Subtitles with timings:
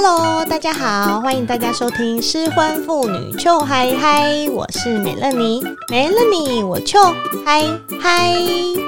[0.00, 8.78] Hello，大家好，欢迎大家收听失婚妇女 Chill High High，我是美乐妮，美乐妮，我 Chill High High。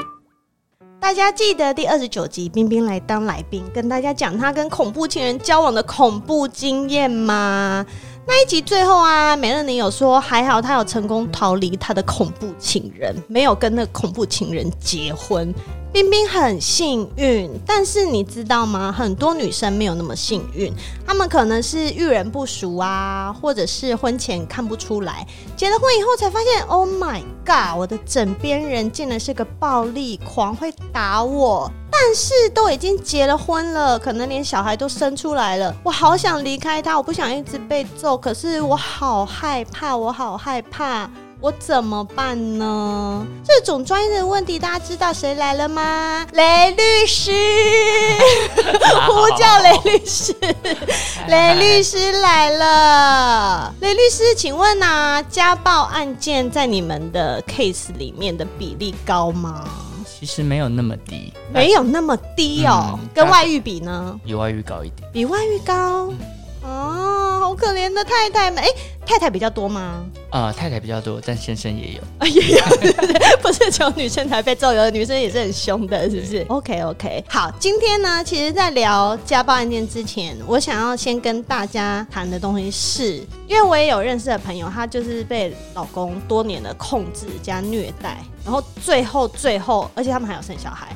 [1.00, 7.84] 大家记得第二十九集，冰冰来当来宾，跟大家讲她跟恐怖情人交往的恐怖经验吗？
[8.24, 15.52] 那一集最后啊，美乐妮有说还好她有成功逃离她的恐怖情人，没有跟那恐怖情人结婚。
[15.92, 18.92] 冰冰很幸运，但是你知道吗？
[18.92, 20.72] 很多女生没有那么幸运，
[21.04, 31.68] 她们可能是遇人不淑啊，或者是婚前看不出来，结了婚以后才发现，Oh my god，我的枕边人竟然是个暴力狂，会打我。
[31.90, 41.10] 但是都已经结了婚了，可能连小孩都生出来了，我好想离开他，我不想一直被揍，可是我好害怕，我好害怕。
[41.40, 43.26] 我怎么办呢？
[43.42, 46.26] 这种专业的问题，大家知道谁来了吗？
[46.32, 47.32] 雷律师，
[49.08, 50.34] 呼叫雷律师，
[51.28, 53.74] 雷律师来了。
[53.80, 59.64] 雷律师，请问啊，家暴案件在你们的 case 里面的比例高吗？
[60.04, 62.98] 其实没有那么低，没有那么低哦。
[63.00, 64.20] 嗯、跟外遇比呢？
[64.22, 66.08] 比外遇高一点，比外遇高。
[66.08, 66.18] 嗯
[66.62, 68.62] 哦，好可怜的太太们！
[68.62, 70.06] 哎、欸，太太比较多吗？
[70.30, 72.64] 啊、呃，太太比较多，但先生也有，啊、 也有，
[73.42, 83.14] 不是只有女生才被揍，有的女生也是很凶的，是不是？OK OK，好，今天呢，其实，在聊家暴案件之前，我想要先跟大家谈的东西是，
[83.48, 90.94] 因为我也有认识的朋友，她就是被老公多年的控制加虐待，然后最后最后，而且他们还有生小孩。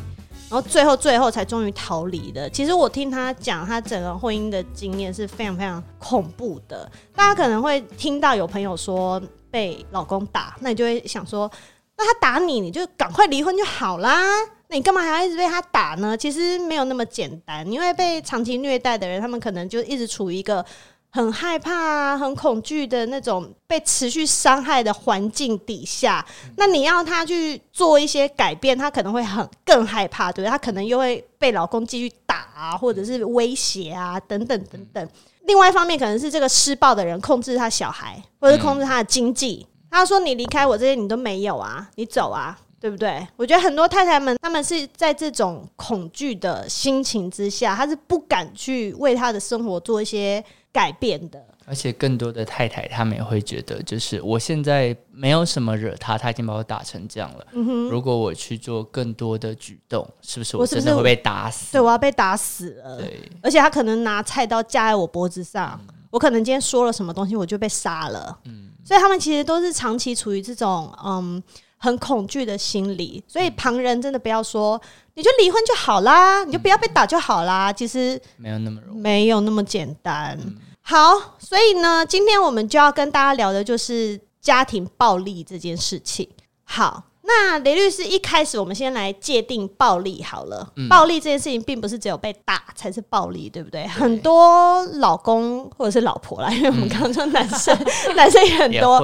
[0.55, 2.49] 然后最后最后才终于逃离的。
[2.49, 6.89] 其实我听他讲，他整个婚姻的经验是非常非常恐怖的。
[7.13, 9.21] 大家可能会听到有朋友说
[9.51, 11.51] 被老公打，那你就会想说，
[11.97, 14.23] 那他打你，你就赶快离婚就好啦。
[14.69, 16.17] 那你干嘛还要一直被他打呢？
[16.17, 20.65] 其实没有那么简单，因为被长期虐待的人，他们可能就一直处于一个。
[21.15, 26.27] 很害怕啊，很恐惧的那种被持续伤害的环境底下，
[26.57, 30.51] 那你要他去做一些改变，他可能会很更害怕，对不对？
[30.51, 35.09] 他可能又会被老公继续打啊，或者是威胁啊，等等等等。
[35.43, 39.65] 另外一方面，可能是这个施暴的人控制他小孩，或者是控制他的经济。
[39.93, 50.45] 他说：“你离开我这些，你都没有啊，你走啊，对不对？”我觉得很多太太们，他们是在这种恐惧的心情之下，他是不敢去为他的生活做一些。
[50.75, 57.47] 改变的，而且更多的太太，他们也会觉得，就是我现在没有什么惹他，他已经把我打成这样了。
[57.53, 61.71] 嗯，如果我去做更多的举动，是不是我真的会被打死？
[61.71, 62.99] 对，我要被打死了。
[62.99, 68.37] 对，而且他可能拿菜刀架在我脖子上，嗯，我可能今天说了什么东西，我就被杀了。
[68.47, 71.41] 嗯，所以他们其实都是长期处于这种嗯
[71.85, 73.23] 很恐惧的心理。
[73.29, 74.81] 所以旁人真的不要说，
[75.15, 77.73] 你就离婚就好啦，你就不要被打就好啦。
[77.73, 80.39] 其实没有那么容易，没有那么简单。
[80.43, 86.29] 嗯好，所以呢，今天我们就要跟大家聊的就是家庭暴力这件事情。
[86.65, 87.05] 好。
[87.27, 90.71] 那雷律师一开始，我们先来界定暴力好了。
[90.77, 93.83] 嗯、暴力这件事情，并不是只有被打才是暴力，对不对？
[93.83, 97.75] 对，很多老公或者是老婆啦，因为我们刚刚说男生，
[98.09, 99.03] 嗯、 男生也很多，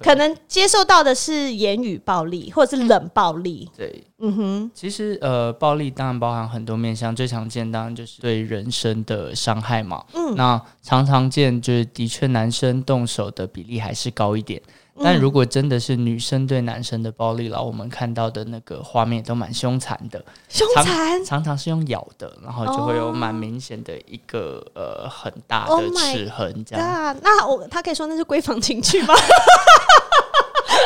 [0.00, 3.70] 可能接受到的是言语暴力或者是冷暴力。
[3.76, 4.70] 对，嗯哼。
[4.74, 10.04] 其实呃，暴力当然包含很多面向，最常见当然就是对人身的伤害嘛。
[10.12, 14.60] 嗯，那常常见就是的确男生动手的比例还是高一点。
[15.02, 24.84] 但如果真的是女生对男生的暴力了，我们看到的那个画面都蛮凶残的，凶残常，常常是用咬的，然后就会有蛮明显的一个、oh.
[24.84, 27.14] 呃很大的齿痕这样。
[27.14, 29.14] Oh、那我他可以说那是闺房情趣吗？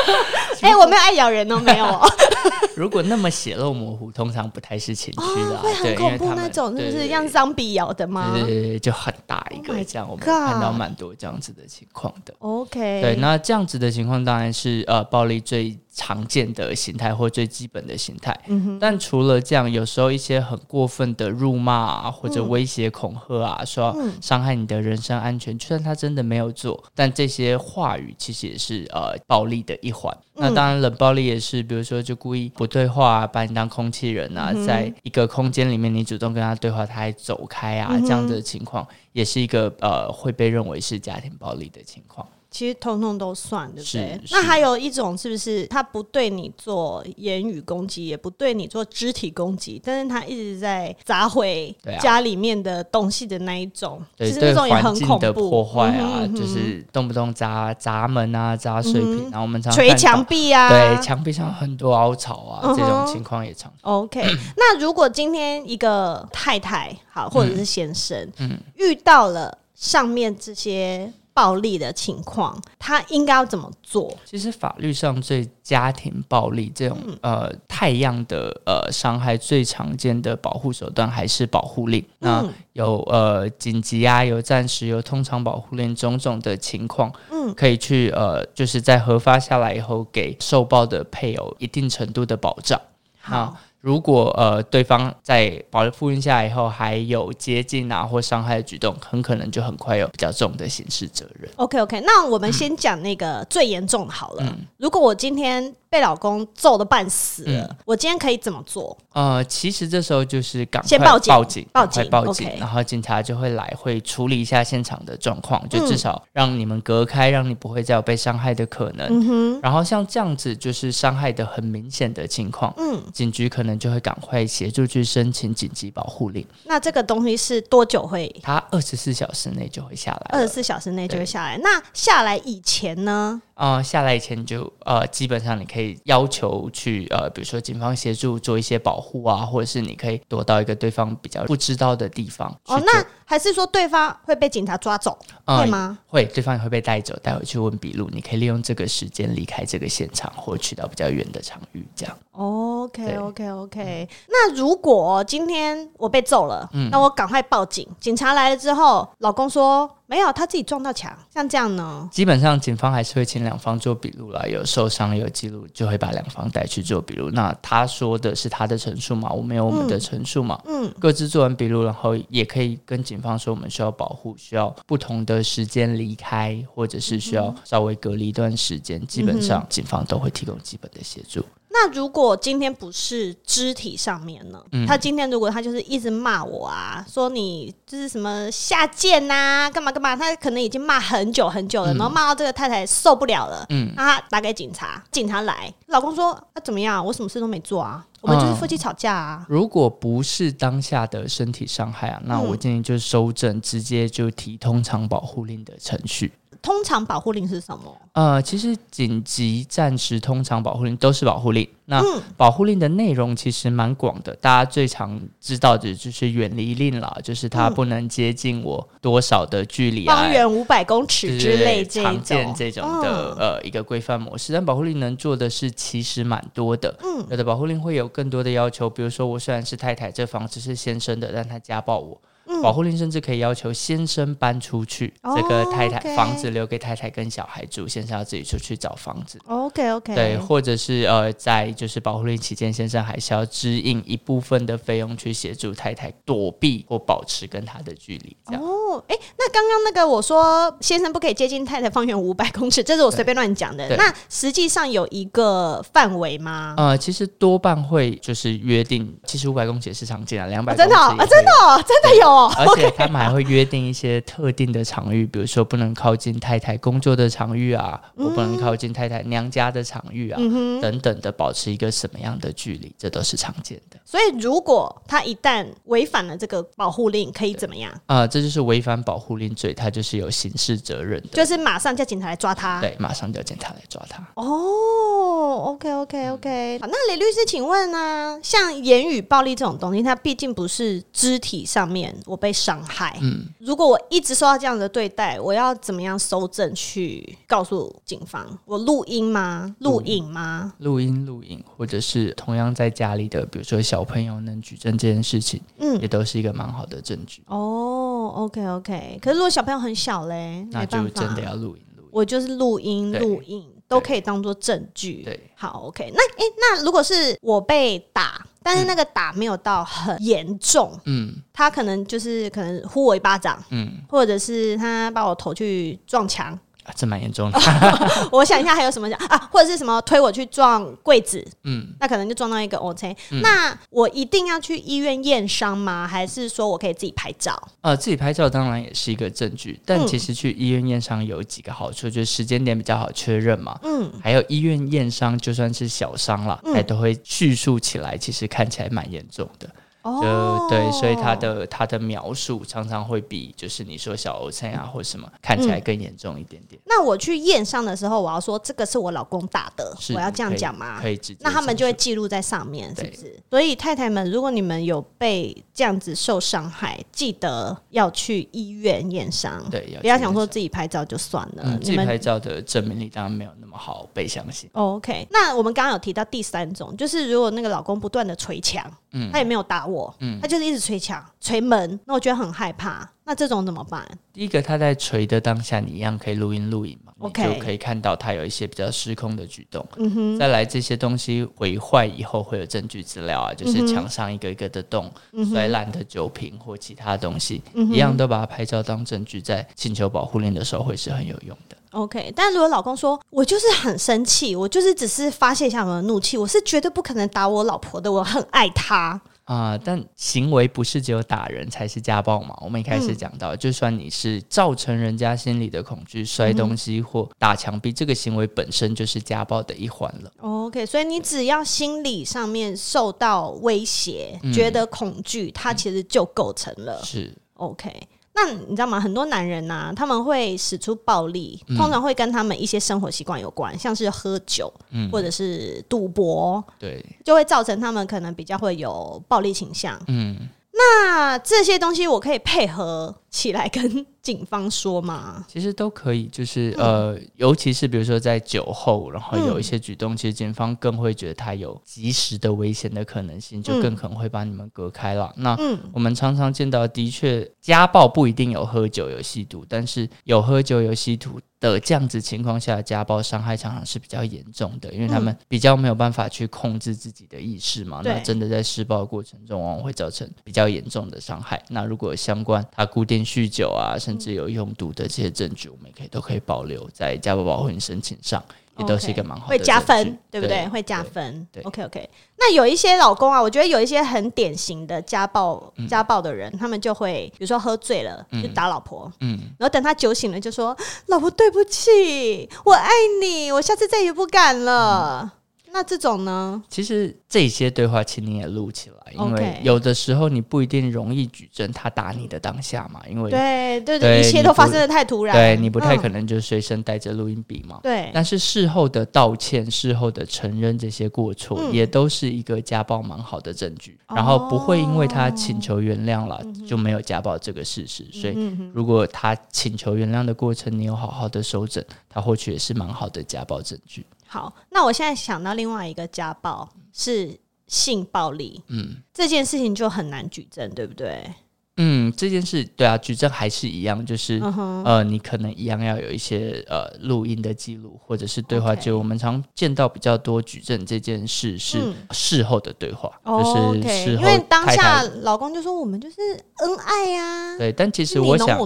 [0.64, 2.00] 哎、欸，我没有爱咬人哦，没有哦。
[2.74, 8.32] 如果那么血肉模糊，通常不太是情绪的、啊哦，会很恐怖那种，是不是像脏笔咬的吗？
[8.34, 12.34] 对对对，就很大一个，oh、这样我们看到蛮多这样子的情况的。
[12.38, 18.38] OK，对，那这样子的情况当然是呃暴力最常见的形态或最基本的形态。
[18.48, 18.78] 嗯。
[18.80, 30.14] 但除了这样，有时候一些很过分的辱骂啊，或者威胁恐吓啊，说伤害你的人身安全，就算他真的没有做，但这些话语其实也是呃暴力的一环。
[30.36, 42.26] 那当然，冷暴力也是，比如说就故意不对话啊，把你当空气人啊，在一个空间里面你主动跟他对话，他还走开啊，这样的情况也是一个呃会被认为是家庭暴力的情况。
[42.54, 44.20] 其实通通都算，对不对？
[44.30, 63.72] 那还有一种是不是他不对你做言语攻击，也不对你做肢体攻击，但是他一直在砸毁家里面的东西的那一种，其实那种也很恐怖，破坏啊、嗯哼哼，就是动不动砸砸门啊、砸碎品，嗯、然后我们常捶墙壁啊，对，墙壁上很多凹槽啊，嗯、这种情况也常。
[63.80, 64.22] OK，
[64.56, 68.58] 那如果今天一个太太好，或者是先生，嗯，嗯。
[68.76, 71.12] 遇到了上面这些。
[71.34, 74.16] 暴力的情况，他应该要怎么做？
[74.24, 82.02] 其实法律上对家庭暴力这种、嗯、呃太样的呃伤害，最常见的保护手段还是保护令。
[82.20, 92.80] 那、嗯、有呃紧急啊，有暂时，有通常保护令，种种的情况，嗯，可以去呃就是在核发下来以后，给受暴的配偶一定程度的保障。
[93.20, 93.56] 好。
[93.84, 101.50] 如果呃对方在保护令下来以后还有接近啊或伤害的举动，很可能就很快有比较重的刑事责任。
[101.56, 104.42] OK OK，那我们先讲那个最严重的好了。
[104.42, 104.66] 嗯。
[104.78, 108.98] 如果我今天被老公揍的半死了，嗯，我今天可以怎么做？
[109.12, 119.06] 呃，其实这时候就是赶快先报警，报警，报警，报警，然后警察就会来，会处理一下现场的状况，就至少让你们隔开，让你不会再有被伤害的可能。
[119.08, 119.60] 嗯哼。
[119.62, 126.44] 然后像这样子就是伤害的很明显的情况，嗯，警局可能就会赶快协助去申请紧急保护令。
[126.64, 128.28] 那这个东西是多久会？
[128.42, 131.56] 他二十四小时内就会下来，二十四小时内就会下来。
[131.58, 133.40] 那下来以前呢？
[133.54, 142.48] 啊、呃，下来以前就呃，基本上你可以要求去呃，比如说警方协助做一些保护啊，或者是你可以躲到一个对方比较不知道的地方。
[142.66, 145.98] 哦，那还是说对方会被警察抓走，呃、会吗？
[146.06, 148.08] 会，对方也会被带走，带回去问笔录。
[148.12, 152.16] 你可以利用这个时间离开这个现场，或去到比较远的场域，这样。
[152.32, 154.08] OK OK OK。
[154.28, 157.88] 那如果今天我被揍了，嗯，那我赶快报警。
[158.00, 159.90] 警察来了之后，老公说。
[160.06, 162.06] 没有，他自己撞到墙，像这样呢？
[162.12, 167.30] 基本上警方还是会请两方做笔录啦，有受伤有记录，就会把两方带去做笔录。
[167.30, 179.04] 那他说的是他的陈述嘛，我们有我们的陈述嘛，嗯，各自做完笔录，然后也可以跟警方说我们需要保护，需要不同的时间离开，或者是需要稍微隔离一段时间。
[179.06, 181.44] 基本上警方都会提供基本的协助。
[181.76, 184.62] 那如果今天不是肢体上面呢？
[184.70, 197.04] 嗯、他今天如果他就是一直骂我啊，说你就是什么下贱呐，干嘛干嘛，他可能已经骂很久很久了，嗯、然后骂到这个太太受不了了，嗯，他打给警察，警察来，老公说啊怎么样？
[197.04, 199.38] 我什么事都没做啊，我们就是夫妻吵架啊。
[199.40, 206.32] 嗯、如果不是当下的身体伤害啊，那我建议就收证，直接就提通常保护令的程序。
[206.64, 207.94] 通常保护令是什么？
[208.12, 211.68] 呃，其实紧急、暂时、通常保护令都是保护令。
[211.84, 212.02] 那
[212.38, 224.54] 保护令的内容其实蛮广的，大家最常知道的就是远离令了，就是它不能接近我多少的距离啊，方圆五百公尺之类常见这种的呃一个规范模式。
[224.54, 232.18] 但保护令能做的是其实蛮多的，嗯，有的保护令会有更多的要求，比如说我虽然是太太，这房子是先生的，但他家暴我。
[232.62, 239.38] 保护令甚至可以要求先生搬出去，嗯、这个太太、房子留给太太跟小孩住，先生要自己出去找房子。
[239.46, 248.36] OK OK，对，或者是呃，在就是保护令期间，先生还是要支应一部分的费用去协助太太躲避或保持跟他的距离。
[248.56, 253.96] 哦，哎，那刚刚那个我说先生不可以接近太太方圆五百公尺，这是我随便乱讲的。
[253.96, 256.74] 那实际上有一个范围吗？
[256.76, 262.34] 呃，其实多半会就是约定，其实五百公尺也是常见啊，两百、哦、真的啊，真的哦，真的有。
[262.56, 270.36] 而且他们还会约定一些特定的场域，比如说不能靠近太太工作的场域啊，我不能靠近太太娘家的场域啊，
[270.80, 273.98] 等等的，保持一个什么样的距离，这都是常见的。
[274.04, 277.92] 所以，如果他一旦违反了这个保护令，可以怎么样？
[278.06, 282.80] 啊，这就是违反保护令罪，他就是有刑事责任的，就是马上叫警察来抓他。
[282.80, 284.22] 对，马上叫警察来抓他。
[284.34, 286.78] 哦，OK，OK，OK。
[286.80, 288.38] 好，那李律师，请问呢？
[288.42, 292.14] 像言语暴力这种东西，它毕竟不是肢体上面。
[292.26, 293.18] 我被伤害。
[293.22, 298.46] 嗯，如果我一直受到这样的对待，我要怎么样搜证去告诉警方？
[298.66, 299.74] 我录音吗？
[299.78, 300.74] 录影吗？
[300.78, 307.42] 录音、录影，或者是同样在家里的，比如说小朋友能举证这件事情，嗯，也都是一个蛮好的证据。
[307.46, 309.18] 哦，OK OK。
[309.22, 312.08] 可是如果小朋友很小嘞，那就真的要录音、录音。
[312.10, 313.70] 我就是录音、录音。
[313.86, 315.22] 都可以当做证据。
[315.22, 316.16] 对，好，OK 那。
[316.16, 326.58] 那诶，那如果是我被打，但是那个打没有到很严重，嗯，他可能就是可能呼我一巴掌，嗯，或者是他把我头去撞墙。
[326.84, 327.58] 啊，这蛮严重的。
[328.30, 333.16] 我想一下还有什么讲啊，或者是什么推我去撞柜子， 嗯，那可能就撞到一个 OK。
[333.30, 336.06] 嗯，那我一定要去医院验伤吗？
[336.06, 337.60] 还是说我可以自己拍照？
[337.80, 343.78] 呃，自己拍照当然也是一个证据，但其实去医院验伤有几个好处，就是时间点比较好确认嘛。
[343.82, 349.68] 嗯，还有医院验伤就算是小伤了，还都会叙述起来，其实看起来蛮严重的。
[350.04, 356.80] 就对，所以他的他的描述常常会比就是你说小欧菜啊或什么看起来更严重一点点。
[356.84, 361.00] 那我去验伤的时候，我要说这个是我老公打的，我要这样讲吗？
[361.00, 361.38] 可以直接。
[361.40, 363.42] 那他们就会记录在上面，是不是？
[363.48, 369.64] 所以太太们，如果你们有被这样子受伤害，记得要去医院验伤。
[369.70, 371.78] 对，不要想说自己拍照就算了。
[371.78, 374.68] 自己拍照的证明力当然没有那么好被相信。
[374.72, 383.08] OK，那我们刚刚有提到第三种，就是如果那个老公不断的捶墙，嗯，他也没有打我，嗯，他就是一直捶墙、捶门，那我觉得很害怕。
[383.26, 384.06] 那这种怎么办？
[384.32, 389.86] 第一个，他在锤的当下，你一样可以录音录影嘛，OK，就可以看到他有一些比较失控的举动。
[389.96, 395.10] 嗯哼，再来这些东西毁坏以后会有证据资料啊，就是墙上一个一个的洞、
[395.50, 401.76] 摔烂的酒瓶或其他东西，一样都把它拍照当证据，在请求保护令的时候会是很有用的。
[401.92, 409.18] OK，但如果老公说我就是很生气，我就是只是发泄一下我的怒气，我是绝对不可能打我老婆的，我很爱她。
[409.44, 412.56] 啊、呃，但行为不是只有打人才是家暴嘛？
[412.62, 420.32] 我们一开始讲到，嗯、就算你是造成人家心理的恐惧，摔东西或打墙壁，嗯、这个行为本身就是家暴的一环了。
[420.40, 427.02] OK，所以你只要心理上面受到威胁，嗯、觉得恐惧，它其实就构成了。
[427.04, 427.92] 是 OK。
[428.34, 428.98] 那你知道吗？
[428.98, 439.98] 很多男人呐、啊，他们会使出暴力，通常会跟他们一些生活习惯有关，嗯、像是喝酒，嗯、或者是赌博，对，就会造成他们可能比较会有暴力倾向。
[440.08, 440.48] 嗯。
[440.76, 445.44] 那这些东西我可以配合起来跟警方说嘛？
[445.48, 455.34] 其实都可以，就是呃，尤其是比如说在酒后，然后有一些举动，其实警方更会觉得他有及时的危险的可能性，就更可能会把你们隔开了。
[455.36, 455.58] 那
[455.92, 468.00] 我们常常见到，的确家暴不一定有喝酒有吸毒，但是有喝酒有吸毒的这样子情况下，家暴伤害常常是比较严重的，因为他们比较没有办法去控制自己的意识嘛。
[468.02, 471.62] 那真的在施暴过程中，往往会造成比较严重的伤害。
[471.68, 478.42] 那如果相关他固定酗酒啊，甚至有用毒的这些证据，我们也可以都可以保留在家暴保护令申请上。
[478.76, 480.66] 也都是一个蛮好的，会加分，对不对？
[480.66, 481.46] 会加分。
[481.52, 482.10] 对，OK OK。
[482.36, 490.76] 那有一些老公啊，我觉得有一些很典型的家暴家暴的人，他们就会比如说喝醉了就打老婆，嗯，然后等他酒醒了就说
[491.06, 492.90] ：“老婆，对不起，我爱
[493.20, 495.34] 你，我下次再也不敢了。”
[495.74, 496.62] 那这种呢？
[496.68, 507.80] 其实这些对话，请你也录起来，因为有的时候你不一定容易举证他打你的当下嘛，因为对对对，一切都发生的太突然，对你不太可能就随身带着录音笔嘛。
[507.82, 513.98] 对，但是事后的道歉、事后的承认这些过错，也都是一个家暴蛮好的证据。
[514.14, 518.06] 然后不会因为他请求原谅了就没有家暴这个事实。
[518.12, 524.06] 所以如果他请求原谅的过程你有好好的收整，他或许也是蛮好的家暴证据。
[524.34, 527.38] 好，那我现在想到另外一个家暴是
[527.68, 531.32] 性暴力，嗯，这件事情就很难举证，对不对？
[531.76, 534.82] 嗯，这件事对啊，举证还是一样，就是、uh.
[534.84, 538.96] 呃，你可能一样要有一些呃录音的记录或者是对话记录。
[538.96, 538.98] Okay.
[539.00, 546.16] 我们常见到比较多举证这件事是事后的对话，嗯、就是事后因为当下老公就说我们就是
[546.58, 548.56] 恩爱呀、啊，对，但其实我想，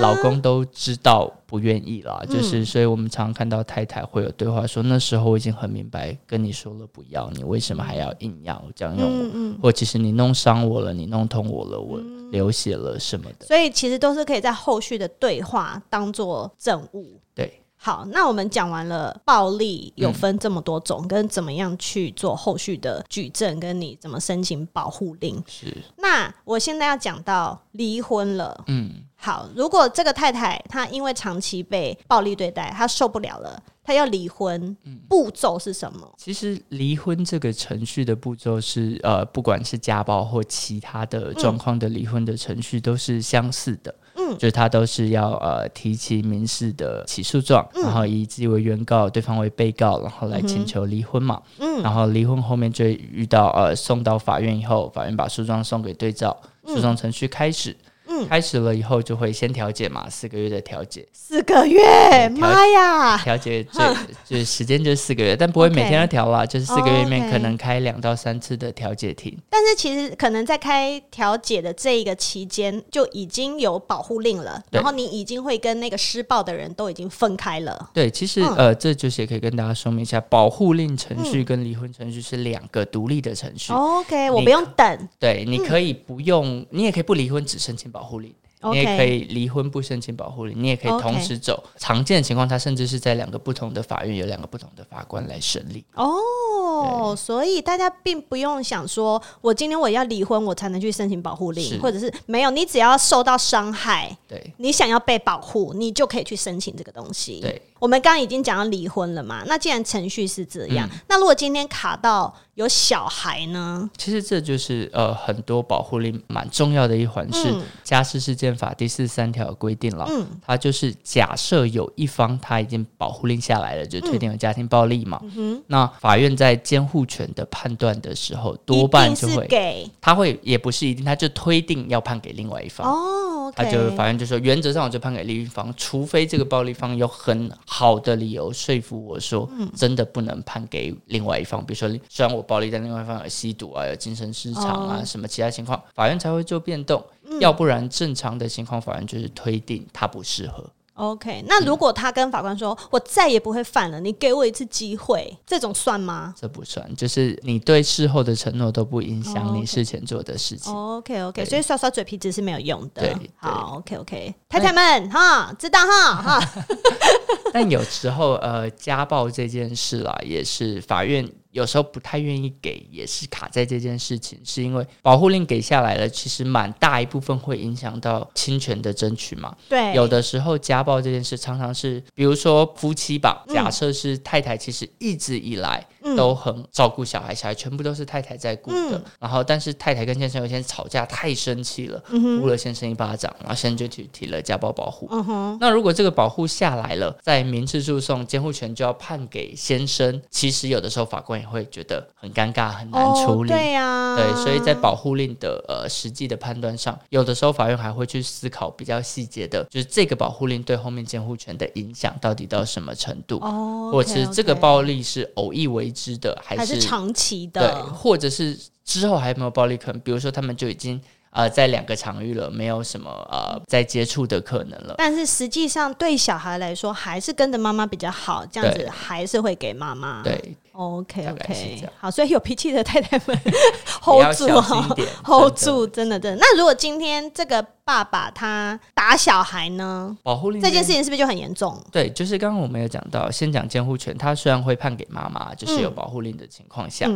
[0.00, 9.24] 老公都知道不愿意啦，嗯、就是所以我们常看到太太会有对话说，那时候我已经很明白跟你说了不要，你为什么还要硬要这样用我？
[9.26, 12.00] 嗯嗯、或其实你弄伤我了，你弄痛我了，我。
[12.30, 17.20] 嗯流血了什么的，所以其实都是可以在后续的对话当做证物。
[17.34, 25.42] 对，好，那我们讲完了暴力有分这么多种，嗯、跟怎么样去做后续的举证，跟你怎么申请保护令。
[25.46, 25.76] 是。
[25.96, 28.64] 那我现在要讲到离婚了。
[28.68, 29.04] 嗯。
[29.22, 34.74] 好，如果这个太太她因为长期被暴力对待，她受不了了，她要离婚，
[35.06, 36.10] 步骤是什么？
[36.16, 43.94] 其实离婚这个程序的步骤是呃，不管是家暴或其他的状况的离婚的程序都是相似的。
[44.16, 51.42] 嗯，就是他都是要呃提起民事的起诉状，嗯、然后以自己为原告，对方为被告，然后来请求离婚嘛。
[51.58, 56.34] 嗯，然后离婚后面就遇到呃送到法院以后，法院把诉状送给对照，
[56.64, 57.70] 诉讼程序开始。
[57.70, 57.89] 嗯，
[58.28, 61.06] 开始了以后就会先调解嘛，四个月的调解。
[61.12, 63.16] 四个月，妈呀！
[63.18, 63.94] 调解这
[64.26, 69.36] 就是时间就是四个月，但不会每天都调啦，就是四个月里面可能开两到三次的调解庭。
[69.48, 77.90] 但是其实可能在开调解的这一个期间就已经有保护令了，然后你已经会跟那个施暴的人都已经分开了。
[77.92, 83.72] 对，其实呃，这就是也可以跟大家说明一下，保护令程序跟离婚程序是两个独立的程序。
[83.72, 85.08] OK，我不用等。
[85.18, 88.34] 对，你可以不用，你也可以不离婚，只申请保护令。
[88.62, 91.64] 你也可以离婚不申请保护令，你也可以同时走。
[91.78, 95.82] 常见的情况，他甚至是在两个不同的法院，有两个不同的法官来审理。
[95.94, 107.40] 哦，所以大家并不用想说，我今天我要离婚，我才能去申请保护令，或者是没有，你只要受到伤害，对，你想要被保护，你就可以去申请这个东西。
[107.40, 113.88] 对，我们刚刚已经讲到离婚了嘛，那既然程序是这样，那如果今天卡到有小孩呢？
[113.96, 132.86] 其实这就是呃很多保护令蛮重要的一环，是家事事件法第四十三条规定了，嗯，它就是假设有一方他已经保护令下来了，就推定有家庭暴力嘛，嗯，那法院在监护权的判断的时候，多半就会给，他会也不是一定，他就推定要判给另外一方。
[132.86, 147.00] 哦，他就法院就说原则上我就判给另一方，除非这个暴力方有很好的理由说服我说，真的不能判给另外一方，比如说虽然我暴力，但另外一方有吸毒啊，有精神失常啊，什么其他情况，法院才会做变动。
[147.38, 150.68] 要不然，正常的情况，法院就是推定他不适合。
[150.94, 156.34] OK，那如果他跟法官说：“嗯、我再也不会犯了，你给我一次机会”，这种算吗？
[156.38, 160.74] 这不算，就是你对事后的承诺都不影响你事前做的事情。
[160.74, 163.00] OK OK，所以刷刷嘴皮子是没有用的。
[163.02, 166.40] 对，好 OK OK，太太们哈，知道哈哈。
[167.54, 171.28] 但有时候呃，家暴这件事啦，也是法院。
[171.52, 179.52] 有时候不太愿意给，也是卡在这件事情，是因为保护令给下来了，其实蛮大一部分会影响到侵权的争取嘛。
[179.68, 185.84] 对，有的时候家暴这件事常常是，比如说夫妻吧，假设是太太，其实一直以来
[186.16, 189.02] 都很照顾小孩，小孩全部都是太太在顾的。
[189.18, 195.08] 然后，但是太太跟先生有一天吵架，太生气了，呼了先生一巴掌，然后先生就去提了家暴保护。
[195.10, 195.58] 嗯哼。
[195.60, 201.40] 那如果这个保护下来了，在民事诉讼监护权就要判给先生，其实有的时候法官。
[201.40, 203.50] 也会觉得很尴尬，很难处理。
[203.50, 217.72] 哦、对呀、啊，对，所以在保护令的呃实际的判断上，有的时候法院还会去思考比较细节的，就是这个保护令对后面监护权的影响到底到什么程度，哦，或者是这个暴力是偶一为之的，还是，还是长期的？
[217.72, 220.00] 对，或者是之后还有没有暴力可能？
[220.00, 221.00] 比如说他们就已经。
[221.32, 224.96] 呃，在两个场域了，没有什么呃再接触的可能了。
[224.98, 230.24] 但是实际上对小孩来说，还是跟着妈妈比较好，这样子还是会给妈妈。
[230.24, 233.38] 对，OK OK，好，所以有脾气的太太们
[234.02, 234.46] hold 住，
[235.24, 236.38] hold 住，真的真的。
[236.40, 240.16] 那如果今天这个爸爸他打小孩呢？
[240.22, 241.78] 保护令这件事情是不是就很严重？
[241.90, 247.10] 对，就是刚刚我们有讲到，先讲监护权，他虽然会判给妈妈，就是有保护令的情况下。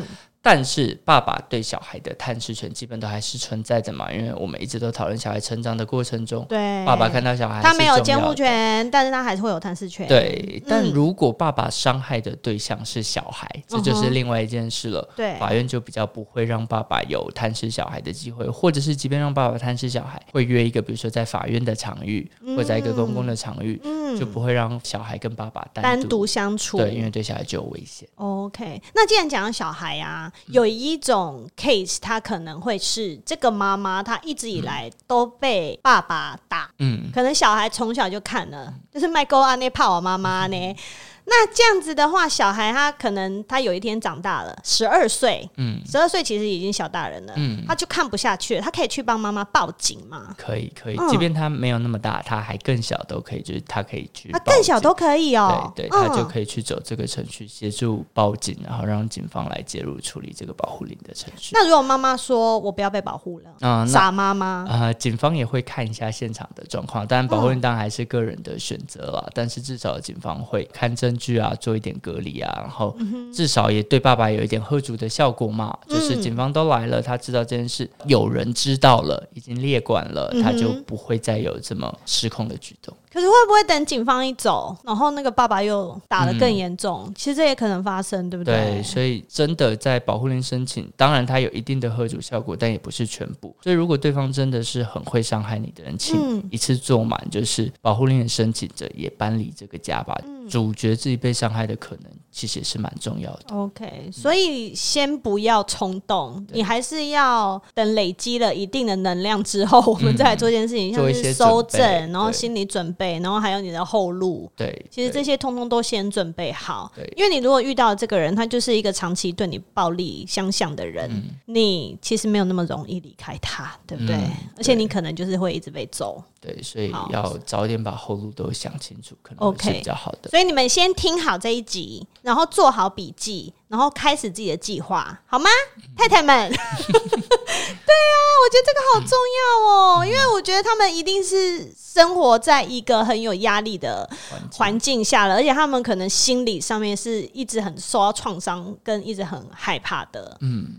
[0.44, 10.06] 但是爸爸对小孩的探视权基本都还是存在的嘛，因为我们一直都讨论小孩成长的过程中，对，爸爸看到小孩，他没有监护权，但是他还是会有探视权。
[10.06, 15.08] 对，但如果爸爸伤害的对象是小孩，嗯、这就是另外一件事了。
[15.16, 26.76] 对，法院就比较不会让爸爸有探视小孩的机会，或者是即便让爸爸探视小孩，会约一个比如说在法院的场域，嗯、或者在一个公共的场域，嗯、就不会让小孩跟爸爸单独，单独相处。
[26.76, 28.06] 对，因为对小孩就有危险。
[28.16, 30.30] OK，那既然讲到小孩啊。
[30.46, 40.76] 有一种 case，他可能会是这个妈妈，她一直以来都被爸爸打，嗯，可能小孩从小就看了，就是麦勾阿内怕我妈妈呢，
[41.26, 50.34] 那这样子的话，小孩他可能他有一天长大了，十二岁，嗯，十二岁其实已经小大人了，嗯，他就看不下去了，他可以去帮妈妈报警吗？
[50.36, 61.52] 可以，可以，即便他没有那么大，他还更小都可以，就是他可以去，他更小都可以哦，对，对，他就可以去走这个程序，协助报警，然后让警方来介入处理这个保护令的程序。
[61.54, 72.96] 那如果妈妈说我不要被保护了，嗯，傻妈妈，啊，警方也会看一下现场的状况，当然保护令当然还是个人的选择了，但是至少警方会看证据啊，做一点隔离啊，然后
[73.32, 75.76] 至少也对爸爸有一点喝足的效果嘛。
[75.88, 82.94] 嗯、就是警方都来了，他知道这件事，有人知道了，已经列管了，他就不会再有这么失控的举动。
[83.14, 87.04] 可是会不会等警方一走，然后那个爸爸又打得更严重？
[87.06, 88.52] 嗯、其实这也可能发生，对不对？
[88.56, 93.54] 对，所以真的在保护令申请，当然它有一定的吓阻效果，但也不是全部。
[93.62, 100.20] 所以如果对方真的是很会伤害你的人，请一次做满，就是保护令的申请者也搬离这个家吧。
[100.26, 103.54] 嗯、主角自己被伤害的可能其实也是蛮重要的。
[103.54, 113.03] OK，所以先不要冲动，你还是要等累积了一定的能量之后，我们再来做一件事情，嗯、像是搜证，然后心理准备。
[113.04, 114.50] 对，然后还有你的后路。
[114.56, 116.90] 对，其实这些通通都先准备好。
[116.96, 124.16] 对，因为你如果遇到这个人，他就是一个长期对你暴力相向的人，嗯、你其实没有那么容易离开他，对不对？
[124.56, 126.22] 而且你可能就是会一直被揍。
[126.40, 130.30] 对，所以要早点把后路都想清楚，可能是比较好的。
[130.30, 135.50] 所以你们先听好这一集，然后做好笔记，然后开始自己的计划，好吗？
[135.76, 144.08] 嗯、太太们， 对啊，我觉得这个好重要哦，嗯、因为我觉得他们一定是生活在一个很有压力的
[144.52, 150.36] 环境下了，而且他们可能心理上面是一直很受到创伤，跟一直很害怕的。
[150.40, 150.78] 嗯。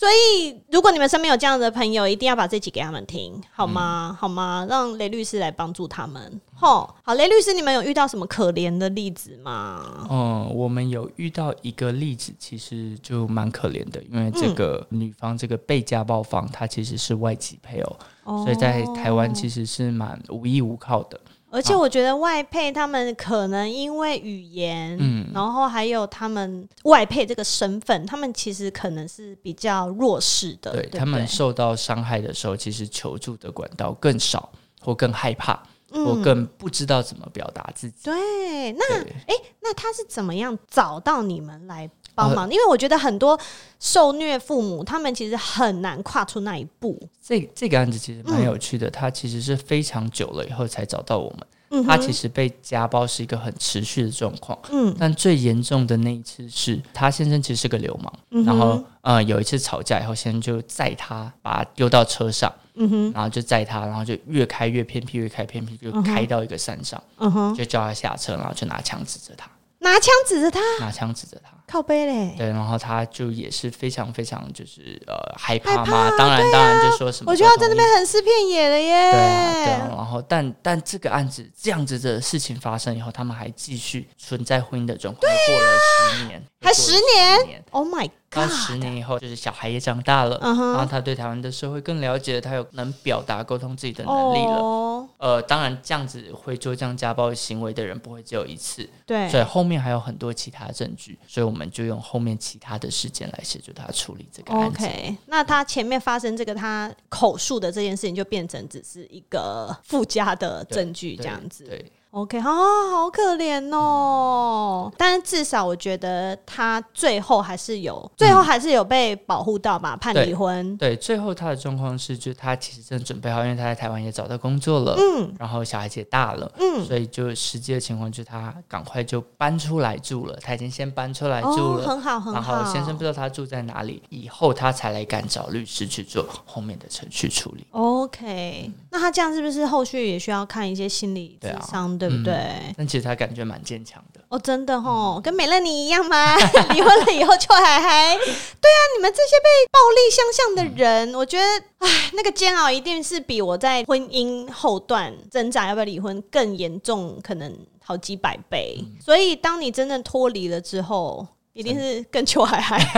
[0.00, 4.08] 所以，如果你们身边有这样的朋友，一定要把这集给他们听，好吗？
[4.10, 4.66] 嗯、好吗？
[4.66, 6.40] 让雷律师来帮助他们。
[6.54, 10.08] 吼，好，雷律师，你们有遇到什么可怜的例子吗？
[10.10, 21.20] 嗯，我们有遇到一个例子，其实就蛮可怜的，因为这个女方，这个被家暴方，她其实是外籍配偶，哦、所以在台湾其实是蛮无依无靠的。
[21.50, 30.72] 而且我觉得外配他们可能因为语言，嗯，然后还有他们外配这个身份，他们其实可能是比较弱势的。
[30.72, 35.60] 对，他们受到伤害的时候，其实求助的管道更少，或更害怕，
[35.90, 37.96] 嗯、或更不知道怎么表达自己。
[38.04, 42.46] 对，那哎对，那他是怎么样找到你们来帮忙？
[42.46, 43.38] 呃、因为我觉得很多
[43.78, 47.00] 受虐父母，他们其实很难跨出那一步。
[47.22, 51.40] 这这个案子其实蛮有趣的，嗯、他其实是非常久了以后才找到我们。
[51.72, 54.58] 嗯、他其实被家暴是一个很持续的状况。
[54.72, 69.48] 嗯，但最严重的那一次是他先生其实是个流氓，嗯、然后呃有一次吵架以后，先生就载他把他丢到车上，嗯哼，然后就载他，然后就越开越偏僻，越开偏僻，就开到一个山上，嗯哼，就叫他下车，然后就拿枪指着他。
[69.78, 72.34] 拿枪指着他，拿枪指着他，靠背嘞。
[72.36, 79.12] 对，然后他就也是非常非常就是呃害怕嘛，当然当然就说什么，我觉得在那边横尸遍野了耶。
[79.12, 79.88] 对啊，对啊。
[79.96, 85.78] 然后但但这个案子这样子的事情发生以后，他们还继续存在婚姻的状况，过了
[86.18, 88.08] 十年，还十年，Oh my。
[88.32, 88.48] God！
[88.48, 90.70] 十年以后，就是小孩也长大了，uh huh.
[90.70, 94.54] 然后他对台湾的社会更了解了，他有能表达沟通自己的能力了。
[94.54, 95.08] Oh.
[95.18, 104.86] 呃，当然这样子会做这样家暴行为的人不会只有一次，对，所以后面还有很多其他证据，所以我们就用后面其他的事件来协助他处理这个案子。
[104.86, 111.64] OK，那他前面发生这个他口述的这件事情，就变成只是一个附加的证据，这样子。
[111.64, 111.84] 对。
[112.10, 112.50] OK，好，
[112.90, 114.92] 好可怜哦。
[114.98, 119.96] 但是至少我觉得他最后还是有，最后还是有被保护到吧？
[119.96, 120.76] 判离婚。
[120.76, 130.36] 对，最后他的状况是，就他其实正准备好，因为他在台湾也找到工作了，嗯，然后小孩子也大了，嗯，所以就实际的情况就是他赶快就搬出来住了。
[130.42, 132.54] 他已经先搬出来住了，很好，很好。
[132.56, 137.64] 然后先生不知道他住在哪里，以后他才来敢找律师去做后面的程序处理。
[137.70, 141.99] OK，那他这样是不是后续也需要看一些心理咨商？
[142.00, 142.32] 对不对？
[142.34, 146.34] 嗯、但其实他感觉蛮坚强的哦，真的哦，嗯、跟美乐你一样吗？
[146.72, 151.44] 离婚了以后就还还对啊，你们这些被暴力相向的人，嗯、我觉得，
[151.86, 158.78] 唉，那个煎熬一定是比我在婚姻后段挣扎要不要离婚更严重，可能好几百倍。
[158.80, 161.26] 嗯、所以，当你真正脱离了之后，
[161.60, 162.78] 一定是更邱海海。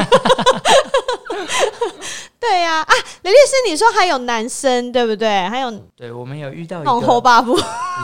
[2.38, 5.28] 对呀，啊，雷律师，你说还有男生对不对？
[5.48, 7.56] 还有，对我们有遇到一个后爸父，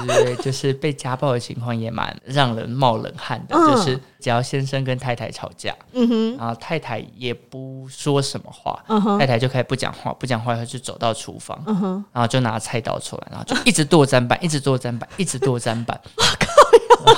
[0.06, 3.56] 对对，就是被家暴的情况也蛮让人冒冷汗的。
[3.56, 16.00] 嗯、就是只要先生跟太太吵架，嗯哼，然后太太也不说什么话，嗯哼，太太就开始不讲话，不讲话以后就走到厨房，嗯哼，然后就拿菜刀出来，然后就一直剁砧板，一直剁砧板，一直剁砧板。
[16.16, 16.57] 我靠！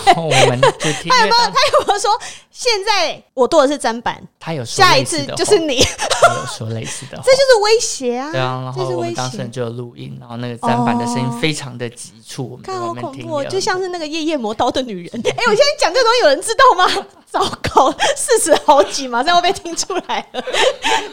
[0.07, 1.11] 然后我们就听。
[1.11, 1.37] 他有没有？
[1.37, 2.11] 他有没有说？
[2.51, 8.31] 现在我剁的是砧板，他有下一次就是你，他有说类似的， 这就是威胁啊！
[8.33, 15.23] 对啊，然后我们当时就有录音，然后那个砧板的声音非常的急促，看好 恐怖，就像是那个夜夜磨刀的女人。
[15.25, 17.07] 哎，我现在讲这个东西，有人知道吗？
[17.31, 17.41] 糟
[17.73, 20.45] 糕，四十好几，马上要被听出来了。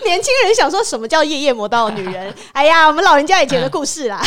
[0.04, 2.34] 年轻人想说什么叫夜夜磨刀的女人？
[2.52, 4.22] 哎呀，我们老人家以前的故事啦。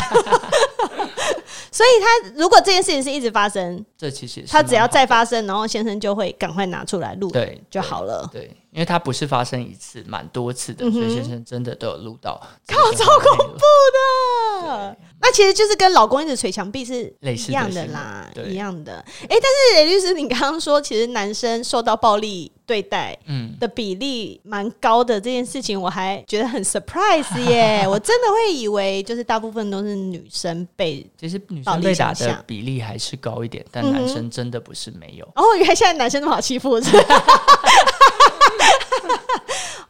[1.72, 8.28] 所以他如果这件事情是一直发生，这其实他只要再发生，然后先生就会赶快拿出来录，对就好了。
[8.32, 12.40] 对，因为他不是发生一次，蛮多次的，所以先生真的都有录到。
[12.66, 13.60] 靠，超恐怖的！
[15.22, 19.04] 那其实就是跟老公一直捶墙壁是一样的啦，一样的。
[19.22, 27.84] 哎，但是雷律师，你刚刚说其实男生受到暴力对待，嗯，的比例蛮高的这件事情，我还觉得很 surprise 耶！
[27.88, 35.24] 我真的会以为就是大部分都是女生被，其实女生被打的比例还是高一点，但男生真的不是没有。
[35.34, 36.90] 哦，原来现在男生那么好欺负是？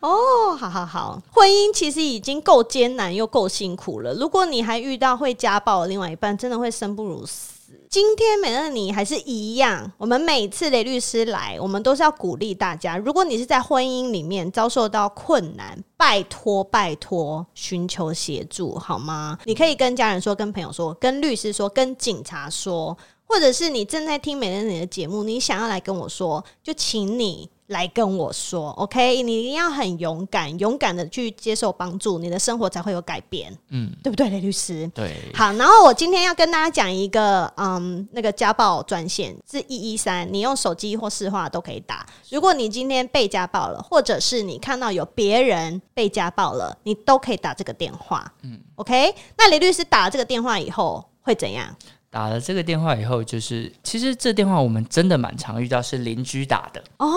[0.00, 4.14] 哦，好好好，婚姻其实已经够艰难又够辛苦了。
[4.14, 7.52] 如果你还遇到会家暴的另外一半，真的会生不如死。
[7.88, 12.96] 今天美乐你还是一样，我们每次雷律师来，我们都是要鼓励大家。
[12.96, 19.38] 如果你是在婚姻里面遭受到困难，拜托拜托，寻求协助好吗？
[19.44, 27.50] 你可以跟家人说，跟朋友说，跟律师说，跟警察说，或者是你正在听美乐你的节目，你想要来跟我说，就请你。
[27.70, 29.22] 来跟我说，OK？
[29.22, 34.90] 你一定要很勇敢，勇敢的去接受帮助，你的生活才会有改变，嗯，对不对，雷律师？
[34.92, 35.14] 对。
[35.34, 42.04] 好，然后我今天要跟大家讲一个，嗯，那个家暴专线是一一三，你用手机或市话都可以打。
[42.28, 49.14] 如果你今天被家暴了，或者是你看到有别人被家暴了，你都可以打这个电话，嗯，OK？
[49.38, 51.72] 那雷律师打了这个电话以后会怎样？
[52.10, 57.08] 打了这个电话以后，就是其实这电话我们真的蛮常遇到，是邻居打的哦。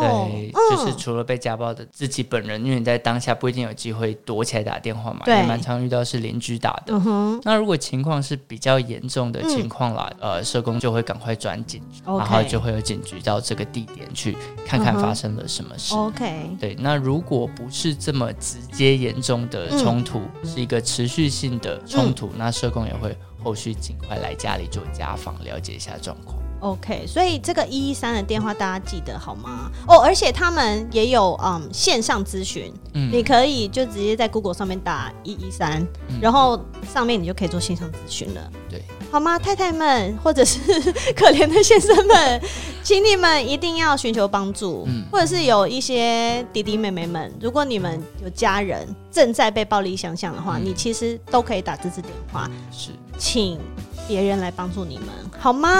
[0.00, 6.94] 对，嗯、就是除了被家暴的自己本人，因为你在当下不一定有机会躲起来打电话嘛，对也蛮常遇到是邻居打的。
[6.94, 15.92] 嗯、那如果情况是比较严重的情况啦，嗯、呃，社工就会赶快转警局然后就会有警局到这个地点去看看发生了什么事。
[15.96, 23.16] OK，对，那如果不是这么直接严重的冲突，嗯、是一个持续性的冲突，嗯、那社工也会。
[23.42, 26.38] 后续尽快来家里做家访，了解一下状况。
[26.60, 29.70] OK，所以这个一一三的电话大家记得好吗？
[29.88, 35.82] 哦，而且他们也有嗯线上咨询，嗯，你可以就直接在 Google 上面打一一三，
[36.20, 38.52] 然后上面你就可以做线上咨询了。
[38.68, 39.38] 对，好吗？
[39.38, 40.60] 太太们或者是
[41.16, 42.42] 可怜的先生们，
[42.82, 52.90] 请你们一定要寻求帮助，嗯，或者是有一些弟弟妹妹们，如果你们有家人正在被暴力相向的话，嗯，你其实都可以打这支电话，是，
[53.20, 53.60] 请。
[54.08, 55.06] 别人来帮助你们
[55.38, 55.70] 好吗？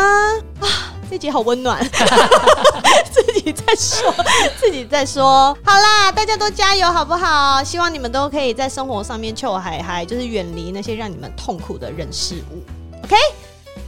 [0.60, 1.84] 啊，这集好温暖，
[3.10, 4.14] 自己在说，
[4.56, 5.52] 自己在说。
[5.64, 7.60] 好啦，大家都加油好不好？
[7.64, 12.62] 希望你们都可以在生活上面臭嗨嗨，就是远离那些让你们痛苦的人事物。
[13.02, 13.16] OK。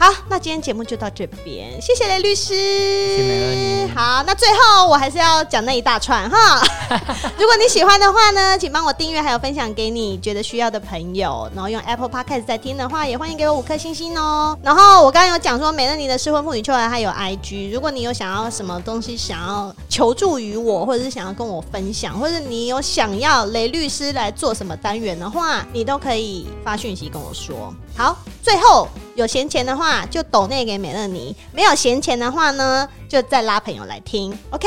[0.03, 2.57] 好，那今天节目就到这边，谢谢雷律师。
[2.57, 3.89] 谢谢美。
[3.95, 6.61] 好，那最后我还是要讲那一大串哈。
[7.39, 11.49] 如果你喜欢的话呢，请帮我订阅，还有分享给你觉得需要的朋友。
[11.55, 14.59] 然后用 Apple Podcast 在听的话，也欢迎给我五颗星星哦。
[14.61, 27.73] 然后我刚刚有讲说，美乐妮的失婚妇女秋来还有 IG，如果你有想要什么东西想要求助于我，或者是想要跟我分享，或者你有想要雷律师来做什么单元的话，你都可以发讯息跟我说。
[27.97, 34.37] 好，最后有闲钱的话就抖那给美乐妮，没有闲钱的话呢，就再拉朋友来听。
[34.51, 34.67] OK，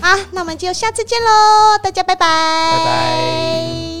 [0.00, 2.26] 好，那我们就下次见喽，大家拜拜，
[2.76, 3.99] 拜拜。